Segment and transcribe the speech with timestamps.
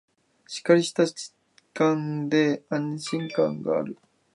[0.47, 1.35] しっかりした質
[1.75, 3.99] 感で安心感がある